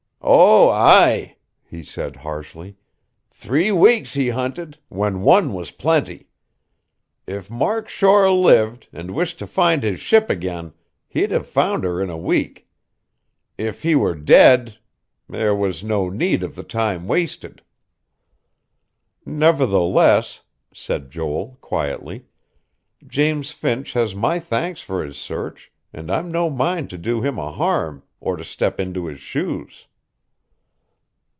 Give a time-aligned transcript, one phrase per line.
[0.23, 2.77] "Oh, aye," he said harshly.
[3.31, 6.27] "Three weeks he hunted, when one was plenty.
[7.25, 10.73] If Mark Shore lived, and wished to find his ship again,
[11.07, 12.69] he'd have found her in a week.
[13.57, 14.77] If he were dead...
[15.27, 17.63] there was no need of the time wasted."
[19.25, 20.41] "Nevertheless,"
[20.73, 22.25] said Joel quietly,
[23.05, 27.39] "James Finch has my thanks for his search; and I'm no mind to do him
[27.39, 29.87] a harm, or to step into his shoes."